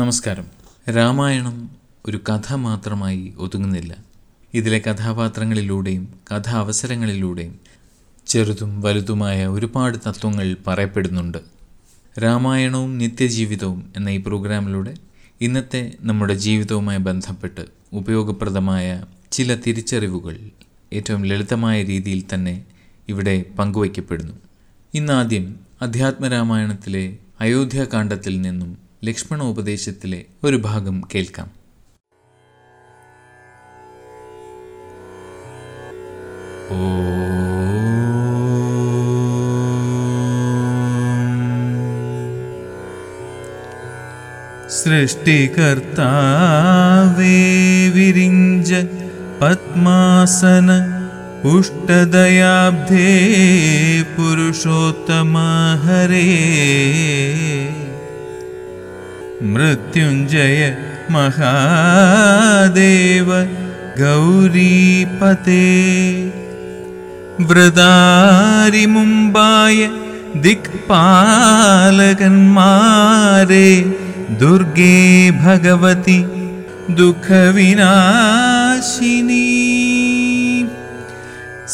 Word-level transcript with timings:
നമസ്കാരം. 0.00 0.46
രാമായണം 0.96 1.70
ഒരു 2.06 2.20
കഥ 2.28 2.54
മാത്രമായി 2.54 3.34
ഒതുങ്ങുന്നില്ല. 3.38 3.96
ഇതിലെ 4.54 4.78
കഥാപാത്രങ്ങളിലൂടെയും 4.78 6.08
കഥാവസരങ്ങളിലൂടെയും 6.30 7.58
ചെറുതും 8.26 8.80
വലുതുമായ 8.80 9.46
ഒരുപാട് 9.46 9.98
തത്വങ്ങൾ 9.98 10.56
പറയപ്പെടുന്നുണ്ട്. 10.66 11.38
രാമായണവും 12.22 12.98
നിത്യജീവിതവും 12.98 13.92
എന്ന 13.96 14.08
ഈ 14.08 14.16
പ്രോഗ്രാമിലൂടെ 14.16 14.94
ഇന്നത്തെ 15.40 15.92
നമ്മുടെ 16.00 16.34
ജീവിതവുമായി 16.34 16.98
ബന്ധപ്പെട്ട് 16.98 17.66
ഉപയോഗപ്രദമായ 17.92 19.04
ചില 19.32 19.54
തിരിച്ചറിവുകൾ 19.54 20.36
ഏറ്റവും 20.92 21.22
ലളിതമായ 21.24 21.82
രീതിയിൽ 21.82 22.24
തന്നെ 22.34 22.64
ഇവിടെ 23.08 23.44
പങ്കുവയ്ക്കപ്പെടുന്നു. 23.58 24.34
ഇന്നാദ്യം 24.94 25.60
അധ്യാത്മരാമായണത്തിലെ 25.82 27.16
അയോധ്യാകാന്ഡത്തിൽ 27.40 28.40
നിന്നും 28.40 28.89
ലക്ഷ്മണ 29.03 29.41
ഉപദേശത്തിലെ 29.53 30.19
ഒരു 30.43 30.57
ഭാഗം 30.65 30.95
കേൾക്കാം 31.13 31.49
സൃഷ്ടികർത്താവേ 46.07 47.35
വിരിഞ്ച 47.95 48.71
പത്മാസന 49.41 50.69
ഉഷ്ടദയാബ്ധേ 51.51 53.09
പുരുഷോത്തമ 54.13 55.35
ഹരേ 55.83 56.25
मृत्युञ्जय 59.42 60.76
महादेव 61.10 63.28
गौरीपते। 64.00 65.68
व्रदारिमुम्बाय 67.50 69.78
दिक्पालगन्मारे 70.36 70.90
दुर्गे 74.40 75.00
भगवति 75.44 76.18
दुःखविनाशिनी। 77.00 77.58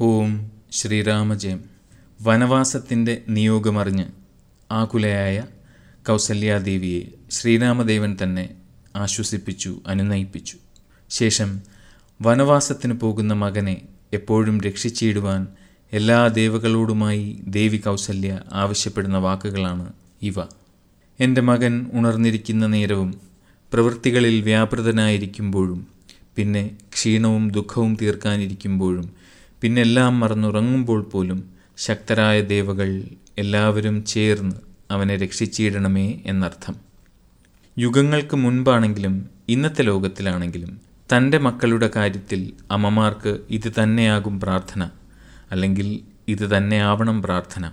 ഓം 0.00 0.50
ശ്രീരാമജയം. 0.72 1.75
വനവാസത്തിന്റെ 2.20 3.22
നിയോഗമറിഞ്ഞ് 3.28 4.06
ആകുലയായ 4.70 5.36
കൗസല്യാദേവിയെ 6.06 7.02
ശ്രീരാമദേവൻ 7.30 8.16
തന്നെ 8.22 8.44
ആശ്വസിപ്പിച്ചു 8.96 9.80
അനുനയിപ്പിച്ചു. 9.86 10.56
ശേഷം 11.10 11.50
വനവാസത്തിന് 12.22 13.00
പോകുന്ന 13.00 13.32
മകനെ 13.34 13.76
എപ്പോഴും 14.12 14.60
രക്ഷിച്ചിടുവാൻ 14.60 15.42
എല്ലാ 15.92 16.28
ദേവകളോടുമായി 16.28 17.42
ദേവി 17.46 17.76
കൗസല്യ 17.76 18.30
ആവശ്യപ്പെടുന്ന 18.52 19.18
വാക്കുകളാണ് 19.18 19.86
ഇവ. 20.22 20.38
എന്റെ 21.18 21.40
മകൻ 21.40 21.90
ഉണർന്നിരിക്കുന്ന 21.92 22.66
നേരവും 22.66 23.10
പ്രവൃത്തികളിൽ 23.72 24.40
വ്യാപൃതനായിരിക്കുമ്പോഴും 24.40 25.80
പിന്നെ 26.36 26.64
ക്ഷീണവും 26.92 27.50
ദുഃഖവും 27.50 27.96
തീർക്കാനിരിക്കുമ്പോഴും 28.02 29.06
പിന്നെല്ലാം 29.60 30.20
മറന്നുറങ്ങുമ്പോൾ 30.20 31.02
പോലും 31.02 31.38
ശക്തരായ 31.76 32.40
ദേവകൾ 32.40 33.04
എല്ലാവരും 33.38 34.04
ചേർന്ന് 34.04 34.56
അവനെ 34.90 35.16
രക്ഷിച്ചിടണമേ 35.16 36.22
എന്നർത്ഥം. 36.26 36.74
യുഗങ്ങൾക്ക് 37.78 38.36
മുൻപാണെങ്കിലും 38.36 39.30
ഇന്നത്തെ 39.48 39.82
ലോകത്തിലാണെങ്കിലും 39.82 40.80
തന്റെ 41.10 41.38
മക്കളുടെ 41.38 41.90
കാര്യത്തിൽ 41.96 42.52
അമ്മമാർക്ക് 42.70 43.40
ഇത് 43.50 43.72
തന്നെയാകും 43.82 44.40
പ്രാർത്ഥന 44.40 44.90
അല്ലെങ്കിൽ 45.50 46.00
ഇത് 46.28 46.56
തന്നെയാവണം 46.56 47.22
പ്രാർത്ഥന. 47.22 47.72